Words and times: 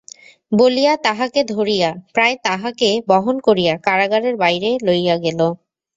বলিয়া 0.51 0.93
তাঁহাকে 1.03 1.41
ধরিয়া– 1.51 1.97
প্রায় 2.13 2.35
তাঁহাকে 2.43 2.89
বহন 3.07 3.35
করিয়া 3.47 3.73
কারাগারের 3.85 4.35
বাহিরে 4.37 4.71
লইয়া 4.87 5.15
গেল। 5.17 5.39